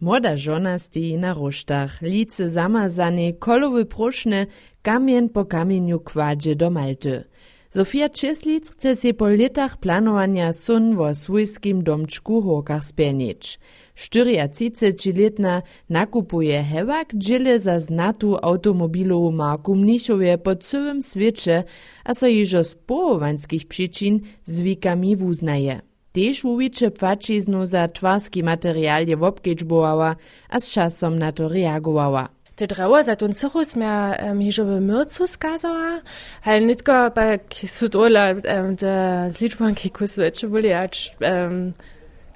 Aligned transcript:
Młoda 0.00 0.36
żona 0.36 0.78
stoi 0.78 1.14
na 1.14 1.34
rosztach, 1.34 2.02
lice 2.02 2.48
zamazane, 2.48 3.32
kolowy 3.32 3.84
proszne, 3.84 4.46
kamien 4.82 5.28
po 5.28 5.44
kamieniu 5.44 6.00
kładzie 6.00 6.56
do 6.56 6.70
Malty. 6.70 7.24
Sofia 7.70 8.08
Czeslic 8.08 8.70
chce 8.70 8.96
się 8.96 9.14
po 9.14 9.28
latach 9.28 9.76
planowania 9.76 10.52
sun 10.52 10.96
wo 10.96 11.14
swójskim 11.14 11.84
domczku 11.84 12.42
Horkach 12.42 12.84
spełnić. 12.84 13.58
34-letna 13.96 15.62
nakupuje 15.88 16.62
hewak 16.62 17.08
dziele 17.14 17.58
za 17.58 17.80
znatu 17.80 18.36
automobilową 18.42 19.30
marku 19.32 19.74
Mnichowie 19.74 20.38
po 20.38 20.56
całym 20.56 21.02
świecie, 21.02 21.64
a 22.04 22.14
so 22.14 22.26
jižo 22.26 22.64
z 22.64 22.74
połowańskich 22.74 23.66
przyczyn 23.66 24.20
zwikami 24.44 25.16
wuznaje. 25.16 25.80
Tež 25.80 25.89
Dešuviče 26.14 26.90
pfačiznu 26.90 27.66
za 27.66 27.86
tvarski 27.86 28.42
material 28.42 29.08
je 29.08 29.16
wobgečboava, 29.16 30.14
a 30.48 30.60
s 30.60 30.72
časom 30.72 31.18
na 31.18 31.32
to 31.32 31.48
reagovala. 31.48 32.26
Te 32.54 32.66
draua 32.66 33.02
za 33.02 33.14
tun 33.14 33.32
cirrus 33.32 33.76
mehr 33.76 34.16
ähm, 34.18 34.40
hier 34.40 34.52
schon 34.52 34.86
mürzu 34.86 35.26
skazała, 35.26 36.00
ale 36.44 36.60
nie 36.60 36.76
tylko 36.76 37.10
pak 37.10 37.54
sudola 37.66 38.34
ähm, 38.44 38.76
de 38.76 39.26
z 39.30 39.40
liczbą 39.40 39.74
kikus 39.74 40.16
wecze 40.16 40.48
boli 40.48 40.72
acz 40.72 41.14
ähm, 41.20 41.72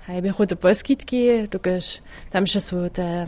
haj 0.07 0.23
bi 0.23 0.29
hote 0.29 0.57
polskitki, 0.57 1.49
tukaż 1.49 1.99
tam 2.31 2.47
się 2.47 2.61
su 2.61 2.77
te 2.93 3.27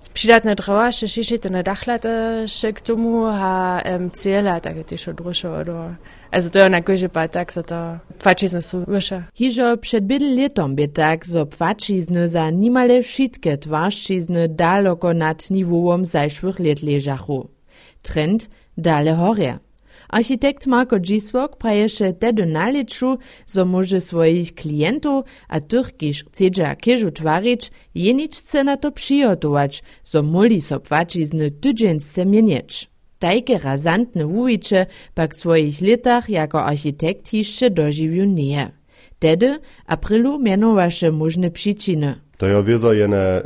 Spilat 0.00 0.44
na 0.44 0.54
drawache 0.54 1.06
chichit 1.08 1.50
na 1.50 1.62
dachlate 1.62 2.46
chek 2.46 2.80
tomu 2.84 3.26
ha 3.26 3.82
em 3.84 4.10
Zielat 4.10 4.66
aget 4.66 4.92
icho 4.92 5.12
drusche 5.12 5.48
oder. 5.50 5.98
Also 6.30 6.50
dé 6.50 6.60
a 6.60 6.80
goje 6.80 7.08
bei 7.08 7.26
Taxter 7.26 8.00
Fatschisne 8.20 8.62
so 8.62 8.84
Ursche. 8.86 9.24
Hijob 9.34 9.82
chet 9.82 10.06
bidel 10.06 10.34
Litom 10.36 10.76
betag 10.76 11.24
so 11.24 11.46
Fatschisne 11.46 12.28
sa 12.28 12.50
nimale 12.50 13.02
schiitket 13.02 13.68
warschisne 13.68 14.48
daloko 14.48 15.12
nat 15.12 15.50
nivoom 15.50 16.04
sei 16.04 16.28
schwch 16.28 16.58
leet 16.60 16.82
lejacho. 16.82 17.48
Trend 18.04 18.48
dale 18.76 19.16
horre. 19.16 19.58
Architekt 20.08 20.66
Marko 20.66 20.98
Giswok 20.98 21.56
praješe 21.56 22.12
tedy 22.12 22.46
naliczu, 22.46 23.18
zo 23.46 23.64
może 23.64 24.00
swoich 24.00 24.54
klientów, 24.54 25.24
a 25.48 25.60
chcedza 26.32 26.76
kieżu 26.76 27.10
twarić, 27.10 27.70
jenić 27.94 28.36
chce 28.36 28.64
na 28.64 28.76
to 28.76 28.92
przygotować, 28.92 29.82
zo 30.04 30.22
moli 30.22 30.60
so 30.60 30.80
płačizny 30.80 31.50
tydzień 31.50 32.00
se 32.00 32.26
mienieć. 32.26 32.90
Tajke 33.18 33.58
razantne 33.58 34.26
wujiče 34.26 34.86
pak 35.14 35.34
swoich 35.34 35.80
letach 35.82 36.30
jako 36.30 36.64
architekt 36.64 37.28
hišće 37.28 37.70
dožiwił 37.70 38.24
nie. 38.24 38.70
Tedy 39.18 39.58
aprilu 39.86 40.38
mianowaše 40.38 41.10
możne 41.10 41.50
przyczyny. 41.50 42.14
To 42.38 42.46
je 42.46 42.62
wiezo 42.62 42.92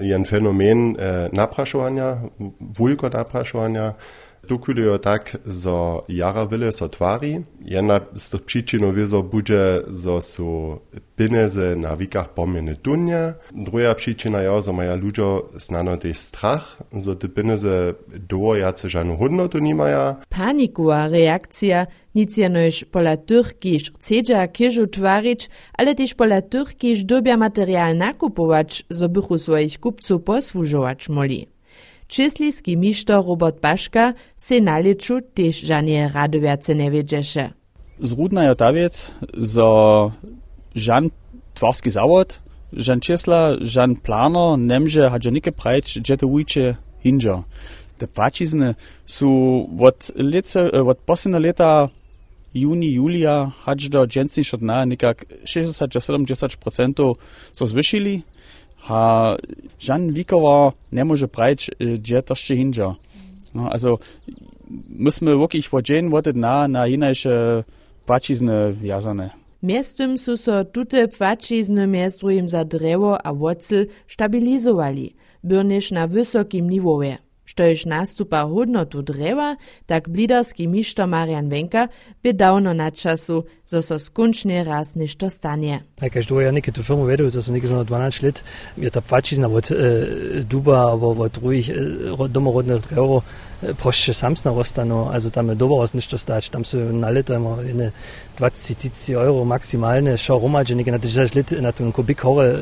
jen 0.02 0.24
fenomen 0.24 0.96
e, 0.98 1.28
napraszowania, 1.32 2.16
wulko 2.60 3.08
napraszowania, 3.08 3.94
Dokulijo 4.48 4.98
tak, 4.98 5.36
zo 5.46 6.04
jara 6.08 6.46
wyle 6.46 6.72
so 6.72 6.88
twari. 6.88 7.40
Jedna 7.60 8.00
z 8.14 8.30
tych 8.30 8.42
przyczyn 8.42 8.94
wiezo 8.94 9.22
bude, 9.22 9.80
zo 9.92 10.20
su 10.20 10.78
pieniądze 11.16 11.76
na 11.76 11.96
wikach 11.96 12.34
pomieny 12.34 12.76
dunia. 12.82 13.34
Druga 13.54 13.94
przyczyna 13.94 14.42
je, 14.42 14.62
zo 14.62 14.72
maja 14.72 14.94
ludzie 14.94 15.22
znano 15.56 15.96
też 15.96 16.18
strach, 16.18 16.82
zo 16.98 17.14
te 17.14 17.28
pieniądze 17.28 17.94
do 18.28 18.56
jace 18.56 18.88
żadną 18.88 19.16
hodnotu 19.16 19.58
nie 19.58 19.74
maja. 19.74 20.16
Panikowa 20.28 21.08
reakcja 21.08 21.86
nic 22.14 22.36
jenoś 22.36 22.84
pola 22.84 23.16
tych, 23.16 23.58
kiż 23.58 23.92
chcedza 23.92 24.48
kieżu 24.48 24.86
twarić, 24.86 25.50
ale 25.78 25.94
też 25.94 26.14
pola 26.14 26.42
kiż 26.78 27.04
dobia 27.04 27.36
materiał 27.36 27.94
nakupować, 27.94 28.84
zo 28.90 29.08
bychu 29.08 29.38
swoich 29.38 29.80
kupców 29.80 30.22
posłużować 30.22 31.08
moli. 31.08 31.52
Česlijski 32.12 32.76
mištor 32.76 33.24
Robert 33.24 33.56
Baška 33.62 34.12
se 34.36 34.60
naliču 34.60 35.14
tež 35.34 35.64
žanje 35.64 36.10
radoviace 36.14 36.74
ne 36.74 36.90
vedžeše. 36.90 37.46
Zrudna 37.98 38.42
je 38.42 38.50
otaviec 38.50 39.10
za 39.32 39.68
žan 40.74 41.08
tvarski 41.54 41.90
zavod, 41.90 42.36
žan 42.72 43.00
Česla, 43.00 43.56
žan 43.60 43.96
Plano, 43.96 44.56
nemže 44.56 45.08
hađanike 45.08 45.52
prajč, 45.52 45.96
džete 46.04 46.26
ujče 46.26 46.74
hinđo. 47.02 47.42
Te 47.96 48.06
pačizne 48.06 48.74
su 49.06 49.30
od, 49.80 50.10
lece, 50.16 50.68
od 50.84 50.98
poslednja 51.06 51.38
leta 51.38 51.88
juni, 52.52 52.92
julija 52.92 53.50
hađ 53.64 53.88
do 53.88 54.06
džencniš 54.06 54.52
od 54.52 54.62
na 54.62 54.84
nekak 54.84 55.24
60-70% 55.44 57.14
so 57.52 57.64
zvišili. 57.66 58.20
A 58.88 59.36
Jan 59.88 60.12
Wikowa 60.12 60.72
nie 60.92 61.04
może 61.04 61.28
brać, 61.28 61.70
gdzie 61.94 62.22
to 62.22 62.32
jeszcze 62.32 62.56
hinja. 62.56 62.94
No, 63.54 63.70
also 63.70 63.98
musimy 64.98 65.36
wirklich 65.36 65.68
podzień 65.68 66.10
wody 66.10 66.32
na, 66.32 66.68
na 66.68 66.86
inajsze 66.86 67.64
płacizny 68.06 68.72
wjazane. 68.72 69.30
Miestem 69.62 70.18
su 70.18 70.36
so 70.36 70.64
tute 70.64 71.08
płacizny 71.08 71.86
miast 71.86 72.20
drugim 72.20 72.48
za 72.48 72.64
drewo 72.64 73.26
a 73.26 73.32
wocel 73.32 73.86
stabilizowali, 74.08 75.14
byrnisz 75.44 75.90
na 75.90 76.06
wysokim 76.06 76.70
niwowie. 76.70 77.18
Štož 77.52 77.84
nastupa 77.84 78.46
hodnotu 78.48 79.02
dreva, 79.04 79.56
tak 79.86 80.08
blidarski 80.08 80.66
mišto 80.66 81.04
Marjan 81.06 81.50
Venka 81.52 81.88
bi 82.22 82.32
davno 82.32 82.72
na 82.72 82.90
času, 82.90 83.44
zo 83.66 83.82
so 83.82 83.98
skončni 83.98 84.64
raz 84.64 84.94
ništo 84.94 85.30
stanje. 85.30 85.80
Ja, 86.00 86.08
kaj 86.08 86.22
što 86.22 86.40
ja 86.40 86.50
nekaj 86.52 86.74
to 86.74 86.82
firmo 86.82 87.04
vedel, 87.04 87.30
to 87.30 87.42
sem 87.42 87.54
nekaj 87.54 87.68
za 87.68 87.84
12 87.84 88.22
let, 88.24 88.44
je 88.76 88.90
ta 88.90 89.00
pačizna 89.00 89.48
od 89.48 89.68
eh, 89.70 90.06
duba, 90.48 90.94
od 90.94 91.32
drugih 91.32 91.68
eh, 91.68 92.28
domorodnih 92.28 92.88
drevov, 92.88 93.20
prošče 93.78 94.14
sam 94.14 94.34
narostano, 94.44 95.10
also 95.12 95.30
tam 95.30 95.48
je 95.48 95.54
dobro 95.54 95.76
osništo 95.76 96.18
stač, 96.18 96.48
tam 96.48 96.64
so 96.64 96.78
na 96.78 97.08
leto 97.08 97.34
imamo 97.34 97.62
20-30 98.38 99.12
evrov 99.12 99.44
maksimalne, 99.44 100.16
šao 100.16 100.38
romađe, 100.38 100.74
nekaj 100.74 100.92
na 100.92 100.98
30 100.98 101.36
let 101.36 101.52
na 101.60 101.72
tom 101.72 101.92
kubik 101.92 102.22
hore 102.22 102.56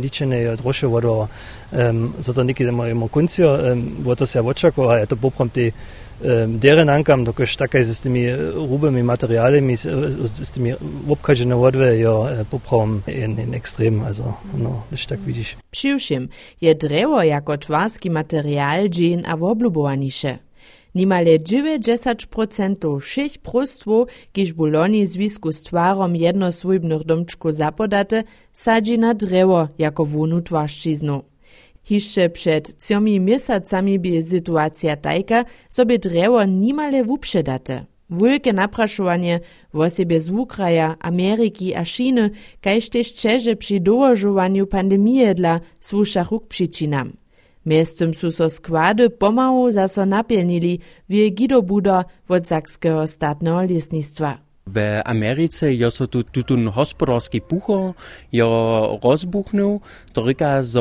ničene 0.00 0.56
droše 0.56 0.86
vodo, 0.86 1.26
um, 1.72 2.12
zato 2.18 2.44
nekaj 2.44 2.66
imamo 2.66 3.08
kuncijo, 3.08 3.72
um, 3.72 3.96
voto 4.04 4.26
se 4.26 4.38
je 4.38 4.42
očakalo, 4.42 4.88
a 4.88 4.98
je 4.98 5.06
to 5.06 5.16
poprom 5.16 5.48
te 5.48 5.70
deren 6.46 6.88
ankam, 6.88 7.24
dok 7.24 7.40
je 7.40 7.46
tako 7.58 7.82
z 7.82 8.00
temi 8.00 8.26
rubami, 8.54 9.02
materialami, 9.02 9.76
z 9.76 10.50
temi 10.54 10.74
obkažene 11.08 11.54
vodve, 11.54 11.98
jo 12.00 12.28
poprom 12.50 13.02
in, 13.06 13.38
in 13.38 13.54
ekstrem, 13.54 14.00
also, 14.00 14.34
no, 14.58 14.82
da 14.90 14.96
tak 15.08 15.20
vidiš. 15.26 15.56
Přiwšim 15.70 16.28
je 16.60 16.74
drewo 16.74 17.22
jako 17.22 17.56
material 18.10 18.88
a 19.24 19.36
woblubowaniše. 19.36 20.38
Nimale 20.94 21.38
90% 21.38 22.98
všech 23.00 23.38
prostwów, 23.38 24.08
kiż 24.32 24.52
buloni 24.52 25.06
zwisku 25.06 25.52
z 25.52 25.62
twarom 25.62 26.16
jednosłybnych 26.16 27.04
domczków 27.04 27.54
zapodate, 27.54 28.24
sadzi 28.52 28.98
na 28.98 29.14
drewo 29.14 29.68
jako 29.78 30.04
wunu 30.04 30.40
twarszczyznu. 30.42 31.31
Hišće 31.84 32.28
před 32.28 32.68
ciomi 32.78 33.18
měsacami 33.18 33.98
by 33.98 34.22
sytuacja 34.22 34.96
tajka, 34.96 35.44
sobie 35.70 35.98
drewo 35.98 36.44
nimale 36.44 37.02
wupředate. 37.02 37.86
Wulke 38.10 38.52
napraszowanie 38.52 39.40
w 39.72 39.78
osobie 39.78 40.20
z 40.20 40.30
Ukraja, 40.30 40.96
Ameryki 41.00 41.74
a 41.74 41.84
Chiny, 41.84 42.30
kajż 42.60 42.88
też 42.88 43.12
Čeže 43.12 43.56
przy 43.56 43.80
dołożowaniu 43.80 44.66
pandemii 44.66 45.34
dla 45.34 45.60
słuszach 45.80 46.28
k 46.28 46.46
przyczynam. 46.48 47.12
Miestem 47.66 48.14
su 48.14 48.30
so 48.30 48.50
składy 48.50 49.10
pomału 49.10 49.70
zaso 49.70 50.06
napielnili, 50.06 50.78
wie 51.08 51.30
Guido 51.30 51.62
Buda 51.62 52.04
od 52.28 52.48
Sakskiego 52.48 53.06
statnego 53.06 53.62
lesnictwa. 53.62 54.51
V 54.66 55.02
Americe 55.04 55.74
jo 55.74 55.90
so 55.90 56.06
tu, 56.06 56.22
tu, 56.22 56.42
tu 56.42 56.70
hospodářský 56.70 57.40
pucho 57.40 57.94
jo 58.32 58.98
rozbuchnul, 59.04 59.80
to 60.12 60.26
říká, 60.26 60.62
že 60.62 60.80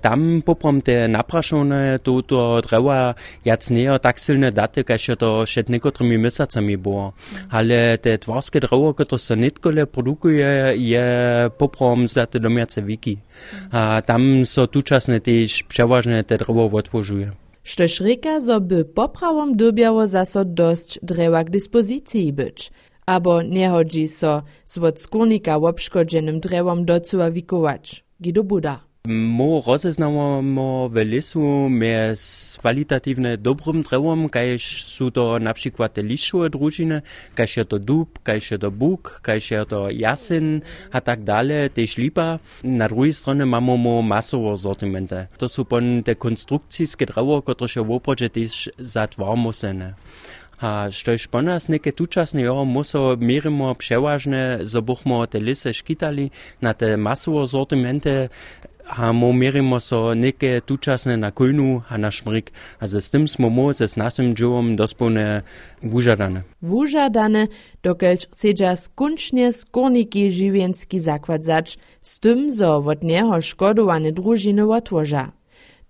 tam 0.00 0.42
poprom 0.42 0.80
te 0.80 1.08
naprašené 1.08 1.98
tuto 1.98 2.60
dreva 2.60 3.14
jac 3.44 3.70
nejo 3.70 3.98
tak 3.98 4.18
silné 4.18 4.50
daty, 4.50 4.84
kaž 4.84 5.10
to 5.18 5.42
před 5.44 5.68
některými 5.68 6.18
měsícemi 6.18 6.76
bylo. 6.76 7.12
Ale 7.50 7.98
te 7.98 8.18
tvarské 8.18 8.60
drevo, 8.60 8.92
které 8.92 9.18
se 9.18 9.36
nitkole 9.36 9.86
produkuje, 9.86 10.72
je 10.74 11.06
poprom 11.48 12.08
za 12.08 12.26
ty 12.26 12.38
domácí 12.38 12.80
víky. 12.80 13.18
A 13.72 14.02
tam 14.02 14.46
se 14.46 14.66
tučasně 14.66 15.20
tyž 15.20 15.62
převážně 15.62 16.22
te 16.22 16.38
drevo 16.38 16.66
odtvořuje. 16.66 17.32
Štož 17.66 18.02
říká, 18.04 18.38
že 18.46 18.60
by 18.60 18.84
poprawom 18.84 19.56
dobiało 19.56 20.06
zaso 20.06 20.44
dość 20.44 20.98
drewa 21.02 21.44
k 21.44 21.50
dyspozycji 21.50 22.32
być. 22.32 22.70
Abo 23.06 23.42
nehodzi 23.42 24.08
so 24.08 24.42
z 24.64 24.78
od 24.78 25.00
skórnika 25.00 25.56
obszkodženym 25.56 26.40
drewom 26.40 26.84
docuwa 26.84 27.30
wikować. 27.30 28.04
Gido 28.22 28.44
Buda. 28.44 28.80
Mo 29.08 29.62
rozeznawamo 29.66 30.88
w 30.88 30.94
lesu 30.96 31.68
mez 31.68 32.56
kwalitatywne 32.58 33.38
dobrym 33.38 33.82
drewom, 33.82 34.28
kajż 34.28 34.84
są 34.84 35.10
to 35.10 35.38
na 35.38 35.54
przykład 35.54 35.96
liszczue 35.96 36.50
drużyny, 36.50 37.02
kajż 37.34 37.54
to 37.68 37.78
dub, 37.78 38.18
kajż 38.22 38.50
to 38.60 38.70
buk, 38.70 39.20
kajż 39.22 39.52
to 39.68 39.90
jasyn, 39.90 40.60
a 40.92 41.00
tak 41.00 41.22
dalej, 41.22 41.70
też 41.70 41.96
lipa. 41.96 42.38
Na 42.62 42.88
drugiej 42.88 43.12
stronie 43.12 43.46
mamy 43.46 43.78
mo 43.78 44.02
masowo 44.02 44.56
sortimente. 44.56 45.26
To 45.38 45.48
są 45.48 45.64
pon 45.64 46.02
te 46.02 46.14
konstrukcijskie 46.14 47.06
drewo, 47.06 47.42
które 47.42 47.68
się 47.68 47.84
w 47.84 47.90
oprodzie 47.90 48.30
też 48.30 48.70
zatwarmo 48.78 49.52
A 50.60 50.90
štož 50.90 51.26
po 51.26 51.42
nas 51.42 51.68
neke 51.68 51.92
tučasne 51.92 52.42
jo 52.42 52.64
muso 52.64 53.16
merimo 53.16 53.74
przeważne, 53.74 54.58
zo 54.62 54.80
buchmo 54.80 55.26
te 55.26 55.38
lisy 55.40 55.72
škitali 55.72 56.30
na 56.60 56.72
te 56.72 56.96
masovo 56.96 57.46
sortimente, 57.46 58.28
a 58.88 59.12
mo 59.12 59.32
merimo 59.32 59.80
so 59.80 60.14
neke 60.14 60.60
tučasne 60.60 61.16
na 61.16 61.30
kujnu 61.30 61.82
a 61.88 61.96
na 61.96 62.10
šmrik. 62.10 62.52
A 62.78 62.86
ze 62.86 63.00
s 63.00 63.10
tym 63.10 63.28
smo 63.28 63.48
mo 63.48 63.72
ze 63.72 63.88
s 63.88 63.96
našim 63.96 64.34
džovom 64.34 64.76
dospone 64.76 65.42
vužadane. 65.82 66.42
Wużadane, 66.60 67.48
dokelž 67.82 68.28
chcedža 68.32 68.76
skunčne 68.76 69.52
skórniki 69.52 70.30
žiwienski 70.30 71.00
zakład 71.00 71.44
zač, 71.44 71.76
z 72.02 72.18
tym, 72.20 72.50
zo 72.50 72.76
od 72.84 73.02
neho 73.02 73.40
škodowane 73.40 74.12
družiny 74.12 74.64
otwoża. 74.68 75.32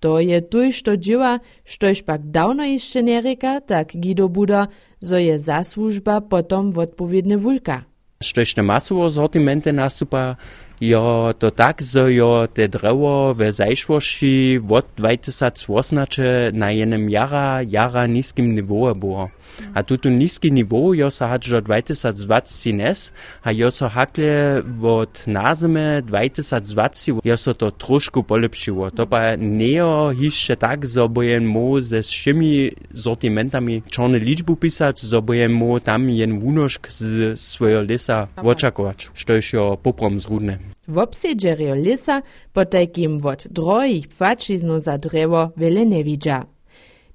To 0.04 0.20
je 0.20 0.36
tuj, 0.44 0.76
što 0.76 1.00
dzieła, 1.00 1.40
štož 1.64 2.04
pak 2.04 2.28
dawno 2.28 2.64
jeszcze 2.68 3.00
nie 3.00 3.24
reka, 3.24 3.64
tak 3.64 3.96
Guido 3.96 4.28
Buda, 4.28 4.68
zo 5.00 5.16
je 5.16 5.38
zasłużba 5.38 6.20
potom 6.20 6.76
odpowiedny 6.76 7.40
wulka. 7.40 7.88
Štož 8.20 8.52
te 8.54 8.62
masovo 8.62 9.08
sortimente 9.08 9.72
nastupa, 9.72 10.36
jo 10.80 11.32
to 11.38 11.48
tak, 11.50 11.80
zo 11.82 12.08
jo 12.08 12.44
te 12.52 12.68
drewo 12.68 13.34
w 13.34 13.52
zajszłości 13.52 14.60
od 14.68 14.86
2018 14.96 16.52
na 16.52 16.70
jenem 16.70 17.10
jara, 17.10 17.62
jara 17.62 18.06
niskim 18.06 18.54
nivoe 18.54 18.94
było. 18.94 19.30
A 19.74 19.82
tuto 19.82 20.10
niski 20.10 20.50
niveau 20.50 20.94
jo 20.94 21.10
sa 21.10 21.26
hadžo 21.26 21.60
2020 21.60 22.72
nes, 22.72 23.12
a 23.42 23.52
jo 23.52 23.70
so 23.70 23.88
hakle 23.88 24.62
od 24.82 25.22
nazime 25.26 26.02
2020 26.02 27.20
jo 27.24 27.36
so 27.36 27.54
to 27.54 27.70
trošku 27.70 28.22
polepšiło. 28.22 28.90
To 28.90 29.06
pa 29.06 29.36
neo 29.36 30.12
hišće 30.12 30.56
tak, 30.56 30.86
zo 30.86 31.08
bojen 31.08 31.44
mo 31.44 31.80
ze 31.80 32.02
všemi 32.02 32.72
sortimentami 32.94 33.82
čorne 33.90 34.18
ličbu 34.18 34.56
pisać, 34.56 35.04
zo 35.04 35.20
bojen 35.20 35.52
mo 35.52 35.80
tam 35.80 36.08
jen 36.08 36.38
vunošk 36.40 36.88
z 36.90 37.36
svojho 37.36 37.80
lesa 37.80 38.26
očakovač, 38.36 39.08
što 39.14 39.32
je 39.32 39.42
jo 39.52 39.76
poprom 39.76 40.20
zrudne. 40.20 40.58
W 40.86 40.98
obsedžerjo 40.98 41.74
lisa 41.74 42.22
potajkim 42.52 43.20
od 43.24 43.46
drojich 43.50 44.08
płačiznu 44.08 44.78
za 44.78 44.98
drewo 44.98 45.50
wiele 45.56 45.86
nie 45.86 46.04
widza. 46.04 46.53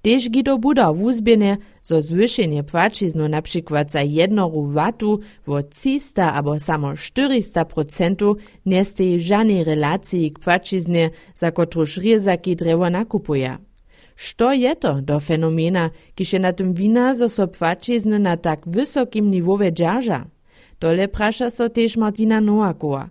Tež 0.01 0.30
Guido 0.30 0.57
Buda 0.57 0.94
wuzběne, 0.94 1.57
zo 1.81 2.01
zwyšenje 2.01 2.63
płačiznu 2.63 3.28
na 3.28 3.42
przykład 3.42 3.92
za 3.92 4.01
jednoru 4.01 4.72
watu 4.72 5.19
wo 5.48 5.63
300 5.63 6.34
abo 6.34 6.60
samo 6.60 6.96
400 6.96 7.66
procentu 7.66 8.38
nie 8.66 8.86
steji 8.86 9.22
żadnej 9.22 9.63
relacji 9.63 10.31
k 10.31 10.40
płačiznie, 10.40 11.10
za 11.36 11.51
kotruż 11.51 11.98
riezaki 11.98 12.56
drewo 12.56 12.90
nakupuje. 12.90 13.57
Što 14.16 14.54
je 14.54 14.75
to 14.75 15.01
do 15.01 15.19
fenomena, 15.19 15.90
je 16.34 16.40
na 16.40 16.54
tym 16.54 16.74
wina, 16.74 17.16
zo 17.16 17.30
so 17.30 17.48
płačizny 17.48 18.19
na 18.19 18.38
tak 18.38 18.68
wysokim 18.68 19.31
niwowe 19.31 19.74
dzierża? 19.74 20.25
Tole 20.80 21.07
prasza 21.07 21.50
so 21.50 21.69
tež 21.69 21.98
Martina 21.98 22.42
Noakowa. 22.42 23.10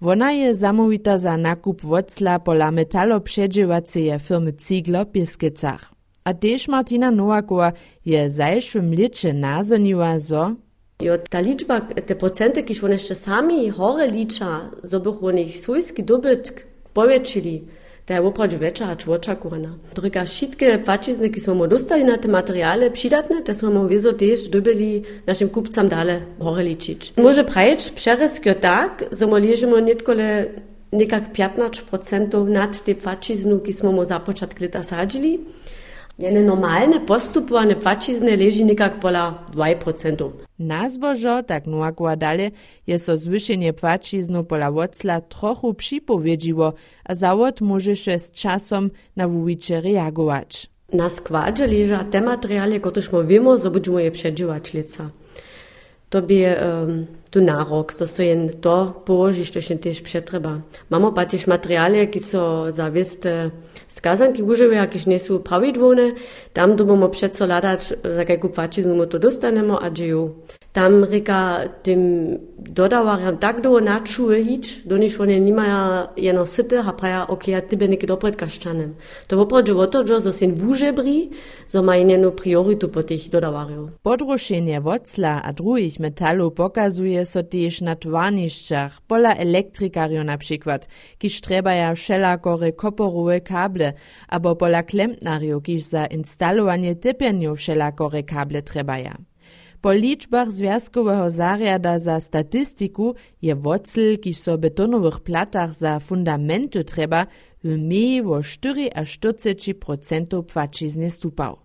Wona 0.00 0.32
je 0.32 0.54
zamówita 0.54 1.18
za 1.18 1.36
nakup 1.36 1.82
wocla 1.82 2.38
pola 2.38 2.70
metalopředživaceje 2.70 4.18
firmy 4.18 4.52
Ziegler 4.60 5.06
w. 5.06 5.97
A 6.28 6.34
tež 6.34 6.68
Martina 6.68 7.08
Noakova 7.10 7.72
je 8.04 8.28
zajšvym 8.28 8.92
liče 8.92 9.32
nazoniła, 9.32 10.18
zo 10.18 10.54
Jo, 11.00 11.18
ta 11.30 11.40
liczba, 11.40 11.80
te 11.80 12.14
procenty, 12.14 12.62
kiż 12.62 12.84
one 12.84 12.92
jeszcze 12.92 13.14
sami 13.14 13.70
hore 13.70 14.06
licza, 14.06 14.70
zo 14.82 15.00
bych 15.00 15.24
oni 15.24 15.52
swójski 15.52 16.04
dobytk 16.04 16.62
powiększyli, 16.94 17.64
to 18.06 18.12
je 18.12 18.22
opradzie 18.22 18.58
większa 18.58 18.86
a 18.86 19.10
oczekujena. 19.10 19.68
Druga, 19.94 20.24
wszystkie 20.24 20.78
płacizny, 20.78 21.30
ki 21.30 21.40
smo 21.40 21.54
mu 21.54 21.66
dostali 21.66 22.04
na 22.04 22.18
te 22.18 22.28
materiale 22.28 22.90
przydatne, 22.90 23.42
te 23.42 23.54
smo 23.54 23.70
mu 23.70 23.88
wieso 23.88 24.12
też 24.12 24.48
dobili 24.48 25.02
naszym 25.26 25.48
kupcom 25.48 25.88
dale 25.88 26.20
hore 26.38 26.62
liczyć. 26.62 27.12
Może 27.16 27.44
prajeć 27.44 27.90
przeryskio 27.90 28.54
tak, 28.54 29.04
zo 29.10 29.26
mo 29.26 29.38
leżymy 29.38 29.82
nietkole 29.82 30.44
nekak 30.92 31.32
15% 31.32 32.48
nad 32.48 32.84
te 32.84 32.94
płaciznu, 32.94 33.58
ki 33.58 33.72
smo 33.72 33.92
mu 33.92 34.04
za 34.04 34.20
początek 34.20 34.60
leta 34.60 34.82
sadzili, 36.18 36.28
Jene 36.28 36.42
normalne 36.42 37.00
postupowane 37.00 37.76
płacizny 37.76 38.36
leży 38.36 38.64
nekak 38.64 39.00
pola 39.00 39.46
2%. 39.52 40.30
Na 40.58 40.88
zbożo, 40.88 41.42
tak 41.42 41.66
Noakova 41.66 42.16
dalje, 42.16 42.50
je 42.86 42.98
so 42.98 43.16
zwyšenje 43.16 43.72
płaciznu 43.72 44.44
pola 44.44 44.70
wocla 44.70 45.20
trochu 45.20 45.74
připowiedziło, 45.74 46.74
a 47.04 47.14
zawod 47.14 47.60
może 47.60 47.96
się 47.96 48.18
z 48.18 48.30
czasem 48.30 48.90
na 49.16 49.28
wuwicze 49.28 49.80
reagować. 49.80 50.68
Na 50.92 51.08
składzie 51.08 51.66
leża 51.66 52.04
te 52.04 52.20
materialy, 52.20 52.80
które 52.80 53.02
my 53.12 53.26
wiemy, 53.26 53.58
że 53.58 53.70
będziemy 53.70 54.02
je 54.02 54.10
przedziwać 54.10 54.72
lica. 54.72 55.10
To 56.10 56.22
by 56.22 56.34
um, 56.34 57.06
tu 57.30 57.40
nárok, 57.40 57.92
so 57.92 58.06
so 58.06 58.22
jen 58.22 58.48
to 58.60 59.02
położyć, 59.04 59.50
to 59.50 59.60
się 59.60 59.78
też 59.78 60.00
przetreba. 60.00 60.60
Mamy 60.90 61.12
pa 61.12 61.26
też 61.26 61.46
materialy, 61.46 62.06
które 62.06 62.24
są 62.24 62.72
za 62.72 62.90
wiste 62.90 63.50
skazanki 63.88 64.42
używają, 64.42 64.80
jakieś 64.80 65.06
nie 65.06 65.18
są 65.18 65.38
prawidłowne, 65.38 66.12
tam 66.52 66.76
to 66.76 66.84
będziemy 66.84 67.10
przeco 67.10 67.46
ladać, 67.46 67.94
za 68.14 68.22
jaką 68.22 68.48
płaciznu 68.48 69.06
to 69.06 69.18
dostanemy, 69.18 69.74
a 69.80 69.90
dzieją. 69.90 70.34
Tam 70.72 71.04
reka 71.04 71.60
tym 71.82 72.00
dodawariam 72.58 73.38
tak 73.38 73.60
do 73.60 73.80
načuje 73.80 74.44
hič, 74.44 74.86
do 74.86 74.96
niż 74.98 75.20
one 75.20 75.40
nimaja 75.40 76.08
jeno 76.16 76.46
syty, 76.46 76.78
a 76.78 76.92
praja, 76.92 77.26
ok, 77.26 77.48
ja 77.48 77.60
tybie 77.60 77.88
niekie 77.88 78.06
dopredka 78.06 78.48
szczanem. 78.48 78.94
To 79.26 79.36
w 79.36 79.40
oprodzie 79.40 79.76
o 79.76 79.86
to, 79.86 80.06
że 80.06 80.32
sin 80.32 80.54
wużebri, 80.54 81.30
zo 81.66 81.82
ma 81.82 81.96
jeno 81.96 82.30
prioritu 82.30 82.88
po 82.88 83.02
tych 83.02 83.28
dodawariu. 83.30 83.90
Podrušenje 84.02 84.80
wocla 84.80 85.42
a 85.42 85.52
drugich 85.52 86.00
metalów 86.00 86.54
pokazuje 86.54 87.26
so 87.26 87.42
też 87.42 87.80
na 87.80 87.96
twarniszczach, 87.96 89.00
pola 89.06 89.34
elektrikarjo 89.34 90.24
na 90.24 90.38
przykład, 90.38 90.88
kiż 91.18 91.40
trebaja 91.40 91.94
wszelakore 91.94 92.72
koporowe 92.72 93.40
kable, 93.40 93.92
abo 94.28 94.56
pola 94.56 94.82
klempnarjo, 94.82 95.60
kiż 95.60 95.82
za 95.82 96.06
instalowanie 96.06 96.96
typienju 96.96 97.56
wszelakore 97.56 98.22
kable 98.22 98.62
trebaja. 98.62 99.27
Po 99.80 99.92
liczbach 99.92 100.52
Związkowego 100.52 101.30
Zariada 101.30 101.98
za 101.98 102.20
Statistiku 102.20 103.14
je 103.42 103.54
wocel, 103.54 104.18
kiž 104.18 104.36
so 104.38 104.58
betonowych 104.58 105.20
platach 105.20 105.74
za 105.74 106.00
fundamenty 106.00 106.84
treba, 106.84 107.26
w 107.64 107.78
mniej 107.78 108.20
o 108.22 108.42
4 108.42 108.90
a 108.94 109.02
40% 109.02 110.42
płacizny 110.42 111.10
stupał. 111.10 111.56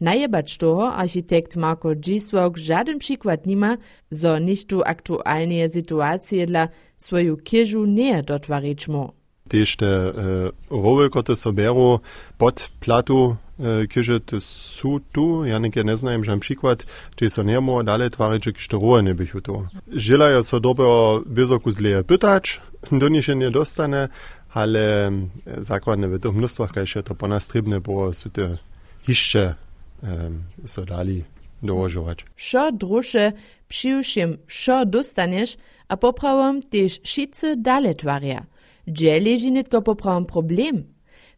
Najebać 0.00 0.56
toho 0.56 0.94
architekt 0.94 1.56
Marko 1.56 1.94
Dzisłok 1.94 2.58
żaden 2.58 2.98
przykład 2.98 3.46
nima, 3.46 3.76
zo 4.10 4.38
niż 4.38 4.64
tu 4.64 4.82
aktualnie 4.84 5.68
sytuacje 5.68 6.46
dla 6.46 6.68
swoją 6.98 7.36
kieżu 7.36 7.86
nie 7.86 8.22
dotwarić 8.22 8.88
mu. 8.88 9.12
Tež 9.48 9.76
te 9.76 10.12
uh, 10.12 10.82
rowy, 10.84 11.10
które 11.10 11.36
soberu 11.36 12.00
pod 12.38 12.70
platu 12.80 13.36
Eh, 13.60 13.88
kiedy 13.88 14.40
su 14.40 15.00
tu, 15.12 15.44
ja 15.44 15.58
nigdy 15.58 15.84
nie 15.84 15.96
znam, 15.96 16.24
że 16.24 16.38
przykład, 16.38 16.86
czy 17.16 17.30
są 17.30 17.42
niemu 17.42 17.82
dalej 17.82 18.10
twarzy 18.10 18.40
kierowe 18.40 19.02
nie 19.02 19.14
bych 19.14 19.34
to. 19.42 19.66
Żelają 19.92 20.42
so 20.42 20.60
dobro 20.60 21.20
wysoku 21.26 21.70
zleje 21.70 22.04
pytać, 22.04 22.60
do 22.92 23.08
nich 23.08 23.28
nie 23.28 23.50
dostanie, 23.50 24.08
ale 24.50 25.08
eh, 25.08 25.12
zakładne 25.58 26.08
w 26.08 26.18
tych 26.18 26.34
mnóstwach, 26.34 26.72
kiedy 26.72 27.02
to 27.02 27.14
po 27.14 27.28
nas 27.28 27.46
trybne 27.48 27.80
było, 27.80 28.12
są 28.12 28.30
te 28.30 28.56
hiszcze, 29.02 29.54
so 30.66 30.84
dali 30.84 31.24
dołożywać. 31.62 32.24
Szo 32.36 32.72
drusze, 32.72 33.32
przyjuszym, 33.68 34.38
szo 34.46 34.86
dostaniesz, 34.86 35.56
a 35.88 35.96
poprawom 35.96 36.62
też 36.62 37.00
szice 37.04 37.56
dalej 37.56 37.94
twaria. 37.94 38.46
Gdzie 38.86 39.20
leży 39.20 39.50
nitko 39.50 39.82
poprawom 39.82 40.26
problem? 40.26 40.91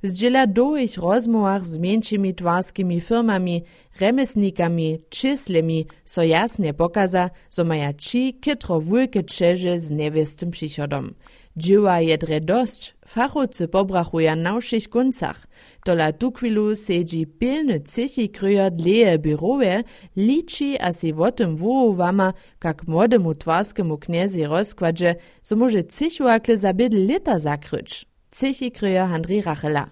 Zdziela 0.04 0.44
ich 0.78 0.98
rozmowach 0.98 1.66
z 1.66 1.78
mniejszymi 1.78 2.34
twarskimi 2.34 3.00
firmami, 3.00 3.62
remesnikami, 4.00 4.98
czyslemi, 5.08 5.86
so 6.04 6.22
jasnie 6.22 6.74
pokaza, 6.74 7.30
so 7.48 7.64
maja 7.64 7.92
ci 7.94 8.34
kytro 8.34 8.80
wulke 8.80 9.22
czerze 9.22 9.78
z 9.78 9.90
niewiestym 9.90 10.50
przychodom. 10.50 11.14
Dzieła 11.56 12.00
jedre 12.00 12.40
dość, 12.40 12.94
fachowcy 13.06 13.68
pobrachuja 13.68 14.36
na 14.36 14.60
všich 14.60 14.88
koncach. 14.88 15.46
Tola 15.84 16.12
tukwilu 16.12 16.76
sedzi 16.76 17.26
pilny 17.26 17.80
cychi 17.80 18.28
kryjo 18.28 18.70
dleje 18.70 19.18
birowe, 19.18 19.82
liczy 20.16 20.76
a 20.80 20.92
si 20.92 21.12
o 21.12 21.32
tym 21.32 21.56
wama, 21.96 22.32
kak 22.58 22.86
młodemu 22.86 23.34
twarskiemu 23.34 23.98
kniezi 23.98 24.44
rozkładzie, 24.44 25.16
so 25.42 25.56
może 25.56 25.84
cychuakle 25.84 26.58
za 26.58 26.74
bydl 26.74 27.06
lita 27.06 27.38
zakryć. 27.38 28.13
Цехи 28.34 28.72
Крија 28.74 29.04
Хандри 29.06 29.36
Рахела. 29.46 29.84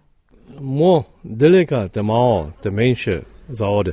Мо, 0.61 1.05
делека, 1.23 1.89
тема, 1.95 2.51
те 2.63 2.71
менше, 2.71 3.21
заоде. 3.49 3.93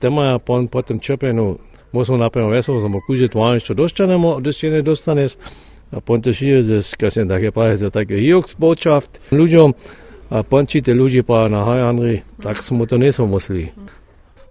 Тема 0.00 0.38
пон 0.38 0.68
потем 0.68 1.00
чепену, 1.00 1.58
мо 1.92 2.04
сум 2.04 2.18
напремо 2.18 2.52
весело, 2.54 2.78
само 2.80 3.00
кује 3.02 3.26
тоа 3.26 3.58
што 3.58 3.74
достанемо, 3.74 4.38
достане 4.40 4.82
достанес, 4.86 5.38
а 5.90 5.98
пон 6.00 6.22
тоа 6.22 6.30
шије 6.30 6.62
зес 6.62 6.94
касен 6.94 7.26
да 7.26 7.40
ќе 7.42 7.50
пае 7.50 7.74
за 7.76 7.90
така 7.90 8.14
јокс 8.14 8.54
бочафт. 8.58 9.18
Луѓом, 9.34 9.74
а 10.30 10.44
пон 10.44 10.70
пончите 10.70 10.94
луѓе 10.94 11.26
па 11.26 11.48
на 11.50 11.66
хај 11.66 11.88
Анри, 11.88 12.22
так 12.42 12.62
смо 12.62 12.86
то 12.86 12.94
не 12.96 13.10
смо 13.10 13.26
мисли. 13.26 13.72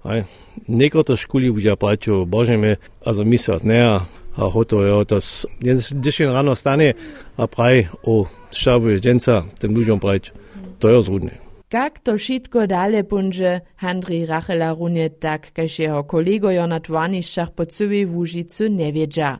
Ај, 0.03 0.27
некото 0.67 1.15
шкули 1.15 1.47
буѓа 1.47 1.79
паќо, 1.79 2.25
боже 2.25 2.57
ме, 2.57 2.75
а 3.05 3.13
за 3.13 3.23
мислат 3.23 3.63
неа, 3.63 4.03
ne, 4.39 4.45
a 4.45 4.49
hoto 4.49 4.81
je 4.83 5.05
to, 5.05 5.19
jen 5.61 6.31
ráno 6.31 6.55
stane 6.55 6.93
a 7.37 7.47
praj 7.47 7.87
o 8.03 8.25
šabu 8.51 8.99
dženca, 8.99 9.43
tym 9.59 9.75
ludziom 9.75 9.99
prajč, 9.99 10.31
to 10.79 10.89
je 10.89 11.03
zrudne. 11.03 11.31
Jak 11.71 11.99
to 11.99 12.17
wszystko 12.17 12.67
dalej 12.67 13.03
punże, 13.03 13.61
Handri 13.75 14.25
Rachela 14.25 14.73
runie 14.73 15.09
tak, 15.09 15.53
kaž 15.53 15.79
jeho 15.79 16.03
kolegojo 16.03 16.67
na 16.67 16.79
dwanišćach 16.79 17.51
po 17.51 17.65
całej 17.65 18.05
Łužicu 18.05 18.67
nie 18.67 18.93
wiedzia. 18.93 19.39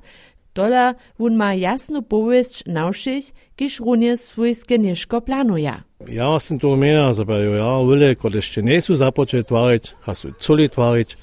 Tola 0.54 0.94
wun 1.20 1.36
ma 1.38 1.54
jasno 1.54 2.02
powieść 2.02 2.66
naušich, 2.66 3.34
kiż 3.56 3.80
runie 3.80 4.18
swojskie 4.18 4.78
nieszko 4.78 5.22
planuje. 5.22 5.74
Ja 6.08 6.40
sam 6.40 6.60
to 6.60 6.72
omenil, 6.72 7.14
da 7.14 7.34
ja 7.34 7.82
vele, 7.82 8.16
ko 8.16 8.30
še 8.30 8.62
niso 8.62 8.96
započeli 8.96 9.44
tvariť, 9.44 9.84
a 10.06 10.14
so 10.14 10.30
celi 10.40 10.68
tvariť, 10.70 11.16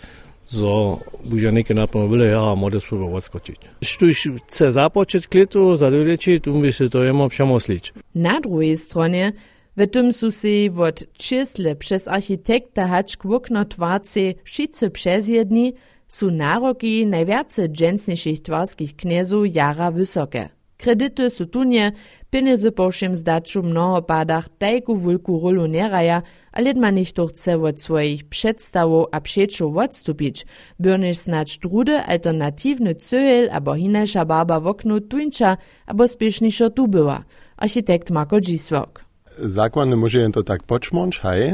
za 0.46 0.96
buďa 1.24 1.50
neke 1.50 1.74
napomovili, 1.74 2.28
ja 2.28 2.54
mora 2.54 2.80
služba 2.80 3.06
odskočit. 3.06 3.58
Štuš 3.82 4.26
se 4.48 4.70
započet 4.70 5.26
klitu, 5.26 5.76
zadovoljčit, 5.76 6.46
um 6.46 6.62
bi 6.62 6.72
se 6.72 6.88
to 6.88 7.02
jemo 7.02 7.28
všemo 7.28 7.60
slič. 7.60 7.92
Na 8.14 8.40
druhé 8.40 8.76
straně 8.76 9.32
v 9.76 9.86
tem 9.86 10.12
su 10.12 10.30
si 10.30 10.70
od 10.76 11.02
čisle 11.18 11.74
přes 11.74 12.06
arhitekta 12.06 12.86
hač 12.86 13.16
kvokno 13.16 13.64
tvarce 13.64 14.34
šice 14.44 14.90
přes 14.90 15.28
jedni, 15.28 15.72
su 16.08 16.30
naroki 16.30 17.04
najviace 17.06 17.66
džencnejších 17.66 18.40
tvarských 18.40 18.94
knezů 18.94 19.44
jara 19.44 19.90
vysoké. 19.90 20.48
Kredyty 20.78 21.30
su 21.30 21.46
tunie, 21.46 21.92
pieniądze 22.30 22.72
po 22.72 22.90
všem 22.90 23.16
zdaču 23.16 23.62
mnoho 23.62 24.02
padach 24.02 24.48
tajku 24.58 24.96
wulku 24.96 25.40
rolu 25.40 25.68
neraja, 25.68 26.22
ale 26.52 26.74
ma 26.74 26.90
nicht 26.90 27.16
doch 27.16 27.30
chce 27.30 27.62
od 27.62 27.80
swoich 27.82 28.24
przedstawów 28.24 29.06
a 29.12 29.20
przeczów 29.20 29.76
odstupić, 29.76 30.46
byrnisz 30.80 31.18
snacz 31.18 31.58
drude 31.58 32.04
alternatywny 32.04 32.94
cöhel 32.94 33.48
abo 33.52 33.74
hinajsza 33.74 34.24
barba 34.24 34.60
w 34.60 34.66
oknu 34.66 35.00
tuńcza, 35.00 35.56
abo 35.86 36.08
spieszniszo 36.08 36.70
tu 36.70 36.88
była. 36.88 37.24
Architekt 37.56 38.10
Marko 38.10 38.40
Dziswok. 38.40 39.04
Zakładny 39.38 39.96
może 39.96 40.30
to 40.30 40.42
tak 40.42 40.62
poczmąć, 40.62 41.18
hej, 41.18 41.52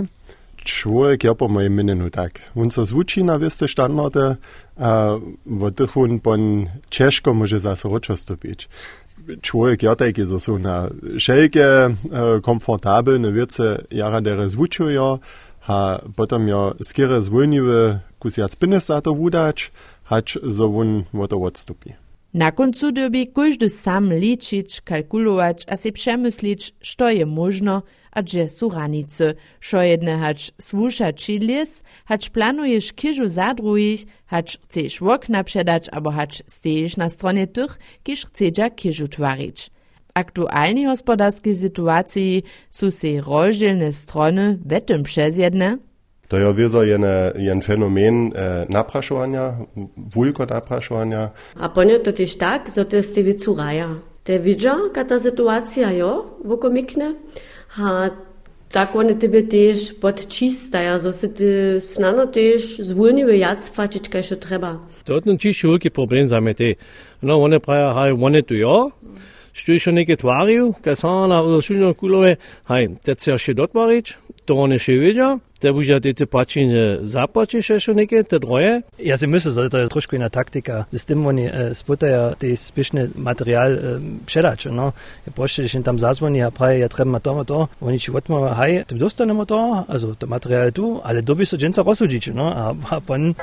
człowiek 0.65 1.25
ja 1.25 1.35
po 1.35 1.49
tak. 2.13 2.41
On 2.57 2.71
co 2.71 2.83
na 3.25 3.39
wieste 3.39 3.69
standardy, 3.69 4.37
a 4.77 5.17
w 5.47 5.73
tych 5.73 5.97
on 5.97 6.21
pon 6.21 6.67
ciężko 6.91 7.35
może 7.35 7.61
zase 7.61 7.89
ročostupić 7.89 8.69
Čuje 9.43 9.77
Gertek 9.77 10.19
ist 10.19 10.29
so 10.29 10.55
eine 10.55 10.91
Schelke, 11.17 11.97
äh, 12.11 12.41
komfortabel, 12.41 13.17
eine 13.17 13.35
Wirze, 13.35 13.85
jara 13.91 14.21
der 14.21 14.49
Zvuču 14.49 14.89
ja, 14.89 15.19
ha 15.67 16.03
potem 16.17 16.49
ja 16.49 16.75
skire 16.81 17.23
zvojnive, 17.23 18.01
kus 18.19 18.37
jac 18.37 18.57
pines 18.57 18.87
sa 18.87 19.01
to 19.01 19.15
vudač, 19.15 19.71
hač 20.11 20.37
so 20.43 20.69
wun 20.73 21.05
voto 21.13 21.39
odstupi. 21.39 21.95
Na 22.35 22.53
końcu 22.53 22.93
dobi 22.93 23.27
każdy 23.27 23.69
sam 23.69 24.13
liczyć, 24.13 24.81
kalkulować, 24.81 25.65
a 25.69 25.77
si 25.77 25.93
przemyslić, 25.93 26.75
co 26.97 27.11
je 27.11 27.27
możno, 27.27 27.83
a 28.13 28.23
gdzie 28.23 28.51
są 28.51 28.69
ranice. 28.69 29.35
Co 29.61 29.83
jedne 29.83 30.19
hać 30.19 30.53
słuchać 30.61 31.29
les, 31.29 31.83
hać 32.05 32.31
planujesz 32.31 32.93
kiżu 32.93 33.29
za 33.29 33.55
drugich, 33.55 34.05
hać 34.27 34.59
chcesz 34.65 35.03
okna 35.03 35.45
przedać, 35.45 35.89
albo 35.89 36.11
hać 36.11 36.43
stejesz 36.47 36.97
na 36.97 37.09
stronie 37.09 37.47
tych, 37.47 37.79
kiż 38.03 38.27
chcedza 38.27 38.71
kiżu 38.71 39.09
twarić. 39.09 39.71
Aktualnej 40.15 40.85
gospodarskiej 40.85 41.57
sytuacji 41.57 42.43
są 42.71 42.91
se 42.91 43.21
rozdzielne 43.21 43.93
strony 43.93 44.59
w 44.65 44.81
tym 44.81 45.03
przez 45.03 45.37
jedne, 45.37 45.79
To 46.33 46.39
ja, 46.39 46.43
je 46.43 46.49
ovezo 46.49 46.83
je, 46.83 46.95
äh, 46.95 46.99
ne, 46.99 47.33
je 47.37 47.53
en 47.53 47.61
fenomen 47.61 48.33
eh, 48.33 48.41
äh, 48.41 48.65
naprašovanja, 48.69 49.53
vulko 50.15 50.47
naprašovanja. 50.47 51.31
A 51.55 51.69
ponjo 51.69 51.99
to 51.99 52.13
tiš 52.13 52.39
tak, 52.39 52.71
so 52.71 52.85
te 52.85 53.03
ste 53.03 53.23
vi 53.23 53.35
curaja. 53.39 53.99
Te 54.25 54.39
vidža, 54.39 54.79
kaj 54.95 55.07
ta 55.09 55.19
situacija 55.19 55.91
jo, 55.93 56.13
vokomikne, 56.45 57.11
ha 57.77 58.09
tako 58.73 58.99
oni 58.99 59.19
tebe 59.19 59.43
tež 59.45 59.91
podčistaja, 60.01 60.97
so 60.99 61.13
se 61.13 61.35
ti 61.35 61.51
snano 61.85 62.25
tež 62.27 62.79
zvulnijo 62.81 63.29
jac 63.37 63.69
fačič, 63.75 64.09
kaj 64.09 64.23
še 64.23 64.41
treba. 64.41 64.79
To 65.05 65.21
je 65.21 65.37
čisto 65.37 65.69
veliki 65.69 65.91
problem 65.91 66.29
za 66.29 66.41
me 66.41 66.55
te. 66.55 66.75
No, 67.21 67.43
one 67.45 67.61
pravijo, 67.61 67.93
haj, 67.93 68.13
one 68.13 68.43
tu 68.43 68.55
jo. 68.55 68.91
Što 69.53 69.73
je 69.73 69.79
še 69.79 69.93
nekaj 69.93 70.17
tvaril, 70.17 70.73
kaj 70.81 70.97
so 70.97 71.27
na 71.29 71.43
šunjo 71.61 71.93
kulove, 71.95 72.37
haj, 72.65 72.89
te 73.05 73.15
se 73.19 73.37
še 73.37 73.53
dotvarič, 73.53 74.17
to 74.45 74.59
one 74.59 74.79
še 74.79 74.99
vidja, 74.99 75.39
te 75.63 75.71
buďa 75.71 76.03
te 76.03 76.27
pačine 76.27 77.07
zaplačiš 77.07 77.79
ešte 77.79 77.95
neke, 77.95 78.27
te 78.27 78.43
droje? 78.43 78.83
Ja 78.99 79.15
si 79.15 79.31
myslím, 79.31 79.55
že 79.55 79.71
to 79.71 79.79
je 79.79 79.93
trošku 79.95 80.19
iná 80.19 80.27
taktika. 80.27 80.91
S 80.91 81.07
tým 81.07 81.23
oni 81.23 81.47
e, 81.47 81.53
sputajú 81.71 82.35
ty 82.35 82.59
spiešný 82.59 83.15
materiál 83.15 83.71
e, 83.71 83.79
předač. 84.27 84.67
No. 84.75 84.91
Je 85.23 85.31
proste, 85.31 85.71
že 85.71 85.79
tam 85.87 86.03
zazvoní 86.03 86.43
a 86.43 86.51
praje, 86.51 86.83
ja 86.83 86.91
treba 86.91 87.23
to 87.23 87.47
to. 87.47 87.71
Oni 87.79 88.03
ti 88.03 88.11
odmáva, 88.11 88.59
hej, 88.67 88.83
ty 88.91 88.99
dostaneme 88.99 89.47
to, 89.47 89.87
also 89.87 90.19
to 90.19 90.27
materiál 90.27 90.75
tu, 90.75 90.99
ale 91.07 91.23
doby 91.23 91.47
sa 91.47 91.55
dženca 91.55 91.87
rozsúdiť. 91.87 92.35
No. 92.35 92.51
A, 92.51 92.75
a 92.75 92.99
pon, 92.99 93.39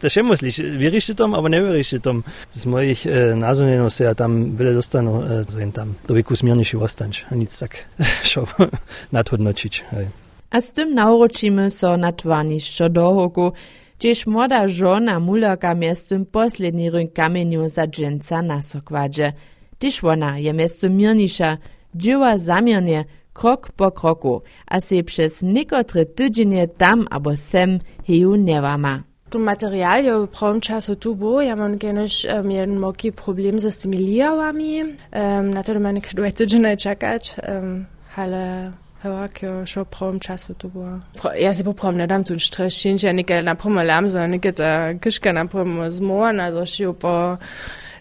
to 0.00 0.08
še 0.08 0.24
myslíš, 0.24 0.64
vieríš 0.64 1.12
tom, 1.12 1.36
alebo 1.36 1.52
neveríš 1.52 2.00
tom. 2.00 2.24
Z 2.48 2.64
mojich 2.64 3.04
e, 3.04 3.36
názorov 3.36 3.92
sa 3.92 4.08
ja 4.08 4.14
tam 4.16 4.56
veľa 4.56 4.72
dostanú, 4.72 5.44
e, 5.44 5.68
tam 5.68 6.00
doby 6.08 6.24
kus 6.24 6.40
miernejší 6.40 6.80
ostanč. 6.80 7.28
Nic 7.28 7.52
tak 7.52 7.84
šo 8.30 8.48
nadhodnočiť. 9.16 9.74
Hej. 9.92 10.27
A 10.50 10.60
z 10.60 10.72
tym 10.72 10.94
nauročimy 10.94 11.70
so 11.70 11.96
na 11.96 12.12
twanišćo 12.12 12.88
dohoku, 12.88 13.52
gdzież 13.98 14.26
młoda 14.26 14.68
żona 14.68 15.20
mulaka 15.20 15.74
miestem 15.74 16.26
posledni 16.26 16.90
rynk 16.90 17.12
kamieniu 17.12 17.68
za 17.68 17.86
dżęca 17.86 18.42
na 18.42 18.62
sokładzie. 18.62 19.32
Tyż 19.78 20.04
ona 20.04 20.38
je 20.38 20.52
miestem 20.52 20.96
mirnisza, 20.96 21.58
dzieła 21.94 22.38
zamiernie, 22.38 23.04
krok 23.32 23.72
po 23.72 23.90
kroku, 23.90 24.42
a 24.66 24.80
se 24.80 25.02
przez 25.02 25.42
niekotre 25.42 26.06
tydzienie 26.06 26.68
tam 26.68 27.06
abo 27.10 27.36
sem 27.36 27.80
heju 28.06 28.36
newama. 28.36 29.02
Tu 29.30 29.38
materiál 29.38 30.04
je 30.04 30.14
v 30.18 30.26
pravem 30.26 30.60
času 30.60 30.96
tu 30.96 31.14
bo, 31.14 31.40
ja 31.40 31.56
mam 31.56 31.78
kiedyś 31.78 32.24
um, 32.24 32.50
jeden 32.50 32.80
problem 33.12 33.60
ze 33.60 33.70
tymi 33.70 33.98
lijałami, 33.98 34.82
um, 34.82 35.50
na 35.50 35.62
to 35.62 35.80
ma 35.80 35.92
nekaj 35.92 36.14
dve 36.14 36.32
tydzienie 36.32 36.76
čakać, 36.76 37.36
um, 37.48 37.86
ale 38.16 38.72
Hawak 39.02 39.40
cho 39.66 39.84
prom 39.84 40.20
času 40.20 40.54
to 40.54 40.68
bo. 40.68 41.00
Ja 41.38 41.54
se 41.54 41.64
poprom 41.64 41.96
ne 41.96 42.06
dam 42.06 42.24
tun 42.24 42.40
strešin, 42.40 42.98
že 42.98 43.12
nekaj 43.12 43.42
na 43.42 43.54
promo 43.54 43.80
e 43.80 43.84
lamzo, 43.86 44.26
nekaj 44.26 44.52
ta 44.52 44.94
kiška 44.98 45.32
na 45.32 45.46
promo 45.46 45.84
e 45.84 45.90
zmorna, 45.90 46.50
to 46.50 46.66
šijo 46.66 46.92
po 46.92 47.36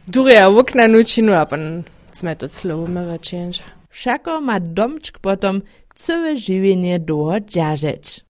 durja 0.08 0.48
e 0.48 0.50
vokna 0.50 0.88
nučinu, 0.88 1.34
a 1.38 1.46
pa 1.46 1.58
sme 2.12 2.36
to 2.36 2.48
celo 2.48 2.82
umeračenč. 2.84 3.62
Všako 3.89 4.39
ima 4.42 4.60
domčk 4.60 5.20
potom 5.22 5.62
celo 5.96 6.36
življenje 6.36 7.00
doho 7.00 7.39
džažeč. 7.39 8.22